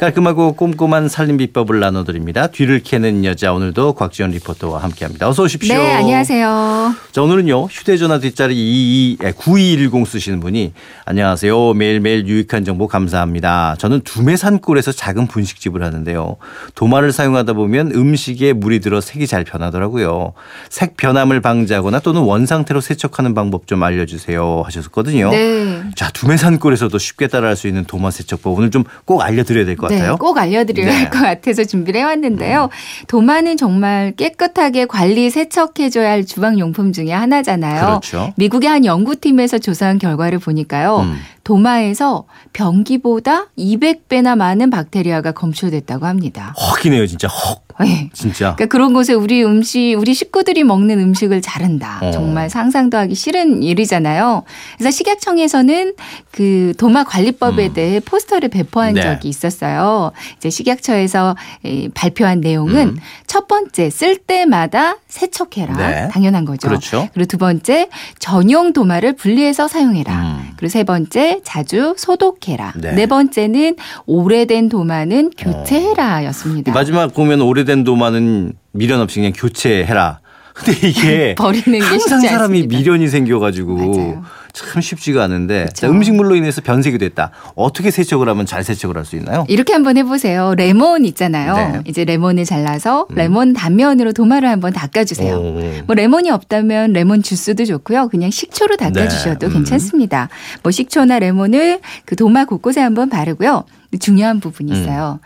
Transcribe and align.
깔끔하고 0.00 0.54
꼼꼼한 0.54 1.10
살림 1.10 1.36
비법을 1.36 1.78
나눠드립니다. 1.78 2.46
뒤를 2.46 2.80
캐는 2.82 3.26
여자 3.26 3.52
오늘도 3.52 3.92
곽지연 3.92 4.30
리포터와 4.30 4.82
함께합니다. 4.82 5.28
어서 5.28 5.42
오십시오. 5.42 5.76
네, 5.76 5.92
안녕하세요. 5.92 6.94
자, 7.12 7.20
오늘은요 7.20 7.64
휴대전화 7.66 8.18
뒷자리 8.18 8.54
22, 8.56 9.18
9210 9.36 10.06
쓰시는 10.06 10.40
분이 10.40 10.72
안녕하세요. 11.04 11.74
매일매일 11.74 12.26
유익한 12.26 12.64
정보 12.64 12.88
감사합니다. 12.88 13.76
저는 13.78 14.00
두메산골에서 14.00 14.92
작은 14.92 15.26
분식집을 15.26 15.82
하는데요. 15.82 16.38
도마를 16.74 17.12
사용하다 17.12 17.52
보면 17.52 17.92
음식에 17.94 18.54
물이 18.54 18.80
들어 18.80 19.02
색이 19.02 19.26
잘 19.26 19.44
변하더라고요. 19.44 20.32
색 20.70 20.96
변함을 20.96 21.42
방지하거나 21.42 22.00
또는 22.00 22.22
원상태로 22.22 22.80
세척하는 22.80 23.34
방법 23.34 23.66
좀 23.66 23.82
알려주세요 23.82 24.62
하셨거든요. 24.64 25.30
네. 25.30 25.82
자 25.94 26.08
두메산골에서도 26.10 26.96
쉽게 26.96 27.26
따라할 27.26 27.54
수 27.54 27.68
있는 27.68 27.84
도마 27.84 28.10
세척법 28.10 28.56
오늘 28.58 28.70
좀 28.70 28.84
꼭 29.04 29.20
알려드려야 29.22 29.66
될 29.66 29.76
것 29.76 29.82
같아요. 29.82 29.89
네, 29.98 30.16
꼭 30.18 30.38
알려드려야 30.38 30.86
네. 30.86 30.92
음. 30.92 30.98
할것 31.04 31.20
같아서 31.20 31.64
준비를 31.64 32.00
해왔는데요. 32.00 32.68
도마는 33.08 33.56
정말 33.56 34.12
깨끗하게 34.16 34.86
관리 34.86 35.30
세척해줘야 35.30 36.10
할 36.10 36.24
주방용품 36.24 36.92
중에 36.92 37.12
하나잖아요. 37.12 37.80
그렇죠. 37.86 38.32
미국의 38.36 38.68
한 38.68 38.84
연구팀에서 38.84 39.58
조사한 39.58 39.98
결과를 39.98 40.38
보니까요. 40.38 41.00
음. 41.00 41.16
도마에서 41.50 42.26
변기보다 42.52 43.46
200배나 43.58 44.36
많은 44.36 44.70
박테리아가 44.70 45.32
검출됐다고 45.32 46.06
합니다. 46.06 46.54
헉이네요 46.56 47.08
진짜 47.08 47.26
헉 47.26 47.64
네. 47.80 48.10
진짜. 48.12 48.54
그러니까 48.56 48.66
그런 48.66 48.92
곳에 48.92 49.14
우리 49.14 49.42
음식, 49.42 49.96
우리 49.98 50.12
식구들이 50.14 50.64
먹는 50.64 50.98
음식을 50.98 51.40
자른다. 51.40 51.98
어. 52.02 52.10
정말 52.10 52.50
상상도 52.50 52.98
하기 52.98 53.14
싫은 53.14 53.62
일이잖아요. 53.62 54.42
그래서 54.76 54.90
식약청에서는 54.90 55.94
그 56.30 56.74
도마 56.78 57.04
관리법에 57.04 57.68
음. 57.68 57.72
대해 57.72 58.00
포스터를 58.00 58.48
배포한 58.48 58.94
네. 58.94 59.02
적이 59.02 59.28
있었어요. 59.28 60.12
이제 60.36 60.50
식약처에서 60.50 61.36
이 61.64 61.88
발표한 61.94 62.40
내용은 62.40 62.88
음. 62.88 62.98
첫 63.26 63.48
번째 63.48 63.88
쓸 63.90 64.16
때마다 64.16 64.96
세척해라. 65.08 65.76
네. 65.76 66.08
당연한 66.08 66.44
거죠. 66.44 66.68
그렇죠. 66.68 67.08
그리고 67.14 67.26
두 67.28 67.38
번째 67.38 67.88
전용 68.18 68.72
도마를 68.72 69.14
분리해서 69.14 69.68
사용해라. 69.68 70.14
음. 70.14 70.39
그리고 70.60 70.68
세 70.68 70.84
번째 70.84 71.40
자주 71.42 71.94
소독해라. 71.96 72.74
네. 72.76 72.92
네, 72.92 73.06
번째는 73.06 73.76
오래된 74.04 74.68
도마는 74.68 75.30
교체해라였습니다. 75.30 76.72
마지막 76.72 77.14
보면 77.14 77.40
오래된 77.40 77.82
도마는 77.82 78.52
미련 78.72 79.00
없이 79.00 79.20
그냥 79.20 79.32
교체해라. 79.34 80.20
근데 80.64 80.88
이게 80.88 81.34
버리는 81.38 81.78
게 81.78 81.84
항상 81.84 82.20
사람이 82.20 82.58
않습니다. 82.58 82.76
미련이 82.78 83.08
생겨가지고 83.08 83.74
맞아요. 83.76 84.24
참 84.52 84.82
쉽지가 84.82 85.22
않은데. 85.24 85.68
자, 85.72 85.88
음식물로 85.88 86.34
인해서 86.34 86.60
변색이 86.60 86.98
됐다. 86.98 87.30
어떻게 87.54 87.90
세척을 87.92 88.28
하면 88.28 88.46
잘 88.46 88.64
세척을 88.64 88.96
할 88.96 89.04
수 89.04 89.14
있나요? 89.16 89.44
이렇게 89.48 89.72
한번 89.72 89.96
해보세요. 89.96 90.54
레몬 90.56 91.04
있잖아요. 91.04 91.54
네. 91.54 91.80
이제 91.86 92.04
레몬을 92.04 92.44
잘라서 92.44 93.06
음. 93.10 93.14
레몬 93.14 93.52
단면으로 93.52 94.12
도마를 94.12 94.48
한번 94.48 94.72
닦아주세요. 94.72 95.36
오. 95.36 95.60
뭐 95.86 95.94
레몬이 95.94 96.30
없다면 96.30 96.92
레몬 96.92 97.22
주스도 97.22 97.64
좋고요. 97.64 98.08
그냥 98.08 98.30
식초로 98.30 98.76
닦아주셔도 98.76 99.38
네. 99.38 99.46
음. 99.46 99.52
괜찮습니다. 99.52 100.28
뭐 100.64 100.72
식초나 100.72 101.20
레몬을 101.20 101.80
그 102.04 102.16
도마 102.16 102.44
곳곳에 102.44 102.80
한번 102.80 103.08
바르고요. 103.08 103.64
중요한 104.00 104.38
부분이 104.40 104.70
있어요. 104.72 105.20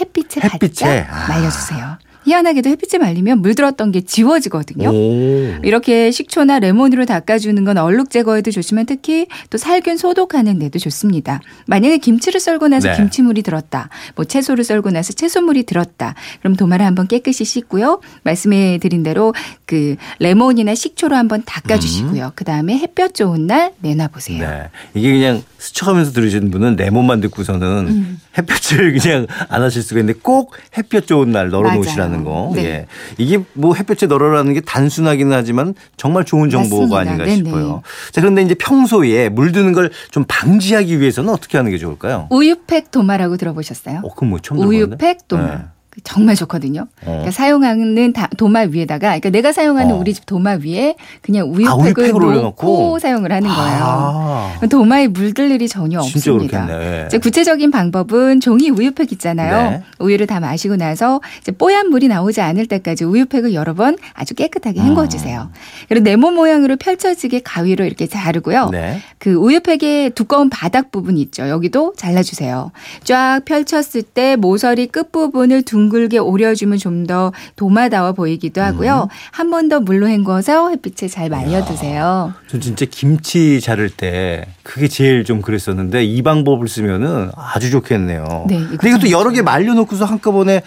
햇빛에, 0.00 0.40
음. 0.40 0.50
햇빛에. 0.54 1.04
바짝 1.06 1.14
아. 1.14 1.28
말려주세요. 1.28 1.98
희한하게도 2.28 2.68
햇빛에 2.70 2.98
말리면 2.98 3.40
물들었던 3.40 3.92
게 3.92 4.00
지워지거든요. 4.02 4.90
오. 4.90 5.54
이렇게 5.62 6.10
식초나 6.10 6.58
레몬으로 6.58 7.06
닦아주는 7.06 7.64
건 7.64 7.78
얼룩 7.78 8.10
제거에도 8.10 8.50
좋지만 8.50 8.86
특히 8.86 9.26
또 9.50 9.58
살균 9.58 9.96
소독하는 9.96 10.58
데도 10.58 10.78
좋습니다. 10.78 11.40
만약에 11.66 11.98
김치를 11.98 12.40
썰고 12.40 12.68
나서 12.68 12.90
네. 12.90 12.96
김치물이 12.96 13.42
들었다. 13.42 13.88
뭐 14.14 14.24
채소를 14.24 14.64
썰고 14.64 14.90
나서 14.90 15.12
채소물이 15.12 15.64
들었다. 15.64 16.14
그럼 16.40 16.56
도마를 16.56 16.84
한번 16.84 17.06
깨끗이 17.06 17.44
씻고요. 17.44 18.00
말씀해 18.22 18.78
드린 18.78 19.02
대로 19.02 19.34
그 19.64 19.96
레몬이나 20.18 20.74
식초로 20.74 21.16
한번 21.16 21.42
닦아주시고요. 21.44 22.32
그 22.34 22.44
다음에 22.44 22.78
햇볕 22.78 23.14
좋은 23.14 23.46
날 23.46 23.72
내놔보세요. 23.80 24.38
네. 24.38 24.68
이게 24.94 25.12
그냥 25.12 25.42
스쳐가면서 25.58 26.12
들으시는 26.12 26.50
분은 26.50 26.76
레몬만 26.76 27.20
듣고서는 27.20 27.88
음. 27.88 28.20
햇볕을 28.38 28.92
그냥 28.98 29.26
안 29.48 29.62
하실 29.62 29.82
수가 29.82 30.00
있는데 30.00 30.18
꼭 30.22 30.54
햇볕 30.76 31.06
좋은 31.06 31.32
날 31.32 31.50
널어 31.50 31.72
놓으시라는. 31.74 32.24
거. 32.24 32.52
네. 32.54 32.64
예. 32.64 32.86
이게 33.18 33.40
뭐 33.54 33.74
햇볕에 33.74 34.06
널어라는 34.06 34.54
게 34.54 34.60
단순하기는 34.60 35.32
하지만 35.36 35.74
정말 35.96 36.24
좋은 36.24 36.48
정보가 36.50 36.82
맞습니다. 36.86 36.98
아닌가 37.00 37.24
네네. 37.24 37.36
싶어요. 37.36 37.82
자, 38.12 38.20
그런데 38.20 38.42
이제 38.42 38.54
평소에 38.54 39.28
물드는 39.28 39.72
걸 39.72 39.88
좀 40.10 40.24
방지하기 40.28 41.00
위해서는 41.00 41.32
어떻게 41.32 41.56
하는 41.58 41.70
게 41.70 41.78
좋을까요? 41.78 42.28
우유팩 42.30 42.90
도마라고 42.90 43.36
들어보셨어요? 43.36 44.00
어, 44.04 44.14
그건 44.14 44.30
뭐 44.30 44.38
처음 44.38 44.58
들어봤는데. 44.58 45.06
우유팩 45.06 45.28
도마. 45.28 45.46
네. 45.46 45.58
정말 46.04 46.34
좋거든요. 46.36 46.82
어. 46.82 47.04
그러니까 47.04 47.30
사용하는 47.30 48.12
다- 48.12 48.28
도마 48.36 48.60
위에다가, 48.70 49.08
그러니까 49.08 49.30
내가 49.30 49.52
사용하는 49.52 49.94
어. 49.94 49.98
우리 49.98 50.14
집 50.14 50.26
도마 50.26 50.58
위에 50.64 50.94
그냥 51.22 51.48
우유팩을 51.52 52.06
아, 52.14 52.34
놓고? 52.42 52.98
사용을 52.98 53.32
하는 53.32 53.48
거예요. 53.48 53.78
아, 53.82 54.58
도마에 54.70 55.08
물들 55.08 55.50
일이 55.50 55.68
전혀 55.68 55.98
없습니다. 56.00 56.66
그렇겠네. 56.66 57.04
이제 57.06 57.18
구체적인 57.18 57.70
방법은 57.70 58.40
종이 58.40 58.70
우유팩 58.70 59.12
있잖아요. 59.12 59.70
네. 59.70 59.82
우유를 59.98 60.26
다 60.26 60.40
마시고 60.40 60.76
나서 60.76 61.20
이제 61.40 61.52
뽀얀 61.52 61.88
물이 61.90 62.08
나오지 62.08 62.40
않을 62.40 62.66
때까지 62.66 63.04
우유팩을 63.04 63.54
여러 63.54 63.74
번 63.74 63.96
아주 64.14 64.34
깨끗하게 64.34 64.80
헹궈 64.80 65.08
주세요. 65.08 65.50
그리고 65.88 66.04
네모 66.04 66.30
모양으로 66.30 66.76
펼쳐지게 66.76 67.40
가위로 67.44 67.84
이렇게 67.84 68.06
자르고요. 68.06 68.70
네. 68.70 69.00
그 69.18 69.32
우유팩의 69.32 70.10
두꺼운 70.10 70.50
바닥 70.50 70.90
부분 70.90 71.16
있죠. 71.18 71.48
여기도 71.48 71.92
잘라주세요. 71.96 72.70
쫙 73.04 73.40
펼쳤을 73.44 74.02
때 74.02 74.36
모서리 74.36 74.86
끝부분을 74.86 75.62
둥글게 75.62 76.18
오려주면 76.18 76.78
좀 76.78 76.98
더 77.08 77.32
도마다워 77.56 78.12
보이기도 78.12 78.60
하고요. 78.60 79.08
한번 79.30 79.68
더 79.68 79.80
물로 79.80 80.08
헹궈서 80.08 80.70
햇빛에 80.70 81.08
잘 81.08 81.30
말려두세요. 81.30 82.34
전 82.48 82.60
진짜 82.60 82.84
김치 82.90 83.60
자를 83.60 83.88
때 83.88 84.44
그게 84.62 84.88
제일 84.88 85.24
좀 85.24 85.40
그랬었는데 85.40 86.04
이 86.04 86.20
방법을 86.22 86.68
쓰면은 86.68 87.30
아주 87.34 87.70
좋겠네요. 87.70 88.44
네, 88.48 88.58
근데 88.58 88.88
이것도 88.88 89.02
참 89.02 89.10
여러 89.10 89.30
개 89.30 89.40
말려놓고서 89.42 90.04
한꺼번에 90.04 90.62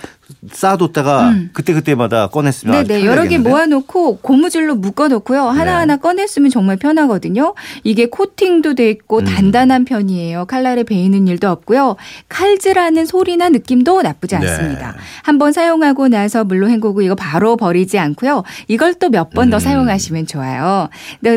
쌓아뒀다가 0.52 1.34
그때 1.54 1.74
그때마다 1.74 2.28
꺼냈으면 2.28 2.88
네네 2.88 3.06
여러 3.06 3.28
개? 3.28 3.38
모아놓고 3.38 4.18
고무줄로 4.18 4.76
묶어놓고요 4.76 5.44
하나하나 5.44 5.98
꺼냈으면 5.98 6.50
정말 6.50 6.78
편하거든요. 6.78 7.54
이게 7.84 8.08
코팅도 8.08 8.76
돼 8.76 8.90
있고 8.90 9.20
음. 9.20 9.26
단단한 9.26 9.86
편이에요. 9.86 10.46
칼날에 10.46 10.84
베이는 10.84 11.28
일도 11.28 11.50
없고요. 11.50 11.96
칼질하는 12.30 13.06
소리나 13.06 13.50
느낌도 13.50 14.02
나쁘지 14.02 14.38
네. 14.38 14.48
않습니다. 14.48 14.96
한번 15.24 15.52
사용하고 15.54 16.08
나서 16.08 16.44
물로 16.44 16.70
헹구고 16.70 17.02
이거 17.02 17.16
바로 17.16 17.56
버리지 17.58 18.00
않고요. 18.00 18.44
이걸 18.68 18.96
또 18.96 19.10
몇 19.12 19.30
번더 19.32 19.58
음. 19.58 19.60
사용하시면 19.60 20.26
좋아요. 20.28 20.88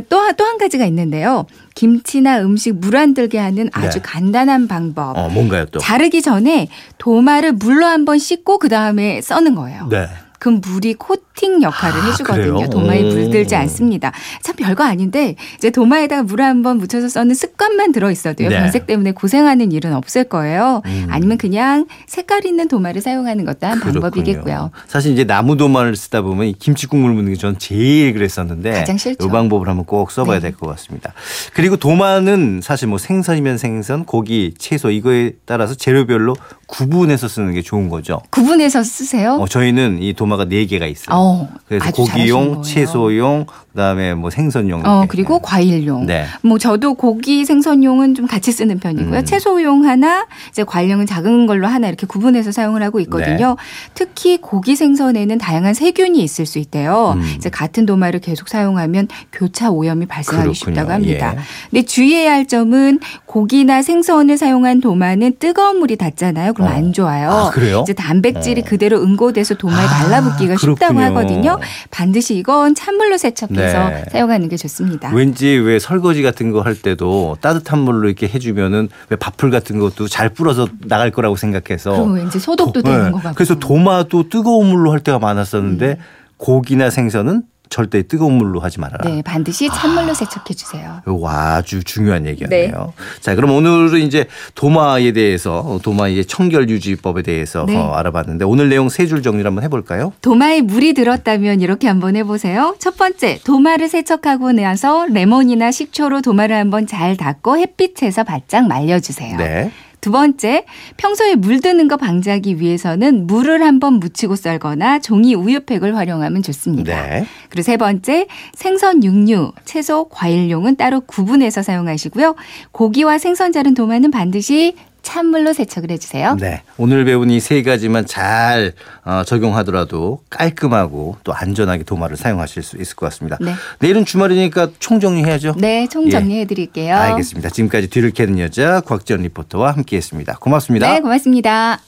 또또 0.09 0.45
한 0.45 0.59
가지가 0.59 0.85
있는데요. 0.87 1.45
김치나 1.75 2.41
음식 2.41 2.77
물 2.77 2.95
안 2.97 3.15
들게 3.15 3.39
하는 3.39 3.69
아주 3.73 3.99
네. 3.99 4.03
간단한 4.03 4.69
방법. 4.69 5.17
어 5.19 5.29
뭔가요 5.29 5.67
또? 5.67 5.81
자르기 5.81 6.23
전에 6.23 6.69
도마를 6.99 7.53
물로 7.53 7.87
한번 7.87 8.19
씻고 8.19 8.59
그 8.59 8.69
다음에 8.69 9.21
써는 9.21 9.55
거예요. 9.57 9.89
네. 9.91 10.07
그럼 10.39 10.61
물이 10.65 10.95
코팅 11.35 11.63
역할을 11.63 12.01
아, 12.01 12.05
해주거든요. 12.11 12.55
그래요? 12.55 12.71
도마에 12.71 13.03
오. 13.03 13.09
물들지 13.09 13.55
않습니다. 13.57 14.13
참 14.43 14.55
별거 14.57 14.85
아닌데 14.85 15.35
이제 15.59 15.71
도마에다가 15.71 16.23
물을 16.23 16.45
한번 16.45 16.79
묻혀서 16.79 17.09
써는 17.09 17.35
습관만 17.35 17.93
들어 17.93 18.11
있어도요. 18.11 18.49
네. 18.49 18.57
변색 18.61 18.87
때문에 18.87 19.13
고생하는 19.13 19.73
일은 19.73 19.95
없을 19.95 20.25
거예요. 20.25 20.83
음. 20.87 21.07
아니면 21.11 21.37
그냥 21.39 21.87
색깔 22.07 22.47
있는 22.47 22.69
도마를 22.69 23.01
사용하는 23.01 23.45
것도 23.45 23.67
한 23.67 23.81
그렇군요. 23.81 24.01
방법이겠고요. 24.01 24.71
사실 24.87 25.13
이제 25.13 25.25
나무 25.25 25.57
도마를 25.57 25.97
쓰다 25.97 26.23
보면 26.23 26.47
이 26.47 26.53
김치 26.59 26.87
국물 26.87 27.13
묻는 27.13 27.33
게 27.33 27.35
전 27.45 27.59
제일 27.59 28.15
그랬었는데 28.15 28.71
가장 28.73 28.97
싫죠. 28.97 29.27
이 29.27 29.29
방법을 29.29 29.69
한번 29.69 29.85
꼭 29.85 30.13
써봐야 30.13 30.39
네. 30.39 30.49
될것 30.51 30.71
같습니다. 30.71 31.13
그리고 31.53 31.77
도마는 31.77 32.61
사실 32.63 32.87
뭐 32.89 32.97
생선이면 32.97 33.59
생선, 33.59 34.05
고기, 34.05 34.55
채소 34.57 34.91
이거에 34.91 35.33
따라서 35.45 35.75
재료별로 35.75 36.37
구분해서 36.79 37.29
쓰는 37.29 37.53
게 37.55 37.63
좋은 37.63 37.89
거죠. 37.89 38.21
구분해서 38.31 38.83
쓰세요. 38.83 39.35
어, 39.41 39.47
저희는 39.47 40.03
이 40.03 40.13
도마가 40.13 40.47
네 40.47 40.67
개가 40.67 40.87
있어요. 40.87 41.17
어, 41.17 41.49
그래서 41.69 41.91
고기용. 41.93 42.63
채소용, 42.63 43.47
그다음에 43.73 44.15
뭐 44.15 44.31
생선용. 44.31 44.83
어. 44.85 45.05
그리고 45.09 45.39
과일용. 45.39 46.07
네. 46.07 46.27
뭐 46.43 46.59
저도 46.59 46.95
고기 46.95 47.45
생선용은 47.45 48.15
좀 48.15 48.27
같이 48.27 48.53
쓰는 48.53 48.79
편이고요. 48.79 49.19
음. 49.21 49.25
채소용 49.25 49.85
하나, 49.85 50.27
이제 50.51 50.65
과일용은 50.65 51.07
작은 51.07 51.47
걸로 51.47 51.67
하나 51.67 51.89
이렇게 51.89 52.07
구분해서 52.07 52.53
사용을 52.53 52.83
하고 52.83 53.01
있거든요. 53.01 53.49
네. 53.51 53.55
특히 53.95 54.39
고기 54.39 54.77
생선에는 54.77 55.39
다양한 55.39 55.75
세균이 55.75 56.23
있을 56.23 56.47
수 56.47 56.59
있대요. 56.59 57.15
음. 57.17 57.35
이제 57.37 57.51
같은 57.51 57.87
도마를 57.87 58.21
계속 58.21 58.49
사용하면 58.49 59.09
교차 59.33 59.71
오염이 59.71 60.07
발생하기 60.07 60.49
그렇군요. 60.49 60.55
쉽다고 60.55 60.93
합니다. 60.93 61.35
예. 61.37 61.41
근데 61.71 61.83
주의해야 61.87 62.33
할 62.33 62.47
점은 62.47 63.01
고기나 63.27 63.83
생선을 63.83 64.37
사용한 64.39 64.81
도마는 64.81 65.35
뜨거운 65.39 65.79
물이 65.79 65.97
닿잖아요. 65.97 66.53
그럼 66.65 66.75
좀안 66.75 66.93
좋아요. 66.93 67.31
아, 67.31 67.51
그래요? 67.51 67.81
이제 67.83 67.93
단백질이 67.93 68.63
어. 68.63 68.65
그대로 68.65 69.03
응고돼서 69.03 69.55
도마에 69.55 69.85
아, 69.85 69.89
달라붙기가 69.89 70.57
쉽다고. 70.57 71.01
하거든요. 71.01 71.59
반드시 71.91 72.37
이건 72.37 72.75
찬물로 72.75 73.17
세척해서 73.19 73.89
네. 73.91 74.05
사용하는 74.11 74.49
게 74.49 74.57
좋습니다. 74.57 75.11
왠지 75.15 75.47
왜 75.49 75.79
설거지 75.79 76.23
같은 76.23 76.51
거 76.51 76.65
할 76.65 76.75
때도 76.75 77.37
따뜻한 77.43 77.79
물로 77.79 78.09
이렇게 78.09 78.27
해주면은 78.27 78.89
왜 79.11 79.17
밥풀 79.17 79.51
같은 79.51 79.79
것도 79.79 80.09
잘 80.09 80.31
불어서 80.31 80.67
나갈 80.87 81.11
거라고 81.11 81.37
생각해서 81.37 81.93
그럼 81.93 82.15
왠지 82.15 82.39
소독도 82.39 82.81
도- 82.81 82.89
되는 82.91 83.05
네. 83.07 83.11
것 83.11 83.23
같고. 83.23 83.35
그래서 83.35 83.55
도마도 83.59 84.29
뜨거운 84.31 84.69
물로 84.69 84.91
할 84.93 85.01
때가 85.01 85.19
많았었는데 85.19 85.99
고기나 86.39 86.89
생선은 86.91 87.43
절대 87.75 88.05
뜨거운 88.05 88.35
물로 88.35 88.61
하지 88.61 88.79
말아라. 88.79 89.11
네, 89.11 89.21
반드시 89.23 89.69
찬물로 89.69 90.15
세척해 90.15 90.55
주세요. 90.55 91.01
이거 91.09 91.29
아주 91.29 91.83
중요한 91.83 92.25
얘기였네요. 92.25 92.71
네. 92.97 93.05
자, 93.21 93.35
그럼 93.35 93.51
오늘은 93.51 94.01
이제 94.03 94.27
도마에 94.55 95.11
대해서 95.11 95.81
도마의 95.83 96.25
청결 96.27 96.71
유지법에 96.71 97.23
대해서 97.23 97.65
네. 97.67 97.77
어, 97.77 97.91
알아봤는데 97.95 98.45
오늘 98.45 98.69
내용 98.69 98.89
세 98.89 99.07
줄 99.09 99.23
정리를 99.25 99.45
한번 99.45 99.65
해볼까요? 99.65 100.13
도마에 100.21 100.61
물이 100.61 100.95
들었다면 100.95 101.61
이렇게 101.63 101.89
한번 101.89 102.15
해보세요. 102.15 102.77
첫 102.79 102.97
번째, 102.97 103.41
도마를 103.45 103.89
세척하고 103.89 104.53
나서 104.53 105.07
레몬이나 105.07 105.73
식초로 105.73 106.23
도마를 106.23 106.55
한번 106.57 106.87
잘 106.87 107.17
닦고 107.17 107.59
햇빛에서 107.59 108.23
바짝 108.23 108.69
말려주세요. 108.69 109.37
네. 109.37 109.73
두 110.05 110.11
번째, 110.11 110.67
평소에 110.99 111.35
물드는 111.35 111.89
거 111.89 111.97
방지하기 111.97 112.61
위해서는 112.61 113.27
물을 113.27 113.63
한번 113.63 113.95
묻히고 113.95 114.37
썰거나 114.37 114.99
종이 114.99 115.35
우유팩을 115.35 115.97
활용하면 115.97 116.43
좋습니다. 116.43 117.09
네. 117.09 117.27
그리고 117.49 117.63
세 117.63 117.79
번째, 117.79 118.27
생선, 118.53 119.03
육류, 119.03 119.53
채소, 119.65 120.11
과일용은 120.11 120.77
따로 120.77 121.01
구분해서 121.01 121.63
사용하시고요. 121.63 122.35
고기와 122.73 123.17
생선 123.17 123.51
자른 123.53 123.73
도마는 123.73 124.11
반드시 124.11 124.75
찬물로 125.05 125.53
세척을 125.53 125.91
해주세요. 125.93 126.37
네. 126.41 126.63
오늘 126.79 127.05
배운 127.05 127.31
이 127.31 127.39
세 127.39 127.63
가지만 127.63 128.07
잘 128.07 128.73
어, 129.05 129.23
적용하더라도 129.25 130.21
깔끔하고 130.31 131.19
또 131.23 131.33
안전하게 131.33 131.85
도마를 131.85 132.17
사용하실 132.17 132.63
수 132.63 132.77
있을 132.79 132.97
것 132.97 133.07
같습니다. 133.07 133.37
네. 133.41 133.53
내일은 133.79 134.05
주말이니까 134.05 134.71
총정리해야죠. 134.79 135.55
네, 135.59 135.87
총 135.89 136.07
예. 136.07 136.11
정리해 136.11 136.47
드릴게요. 136.47 136.97
알겠습니다. 136.97 137.51
지금까지 137.51 137.89
뒤를 137.91 138.11
캐는 138.11 138.39
여자 138.41 138.81
곽지연 138.81 139.23
리포터와 139.23 139.73
함께했습니다. 139.73 140.39
고맙습니다. 140.41 140.91
네, 140.93 141.01
고맙습니다. 141.01 141.79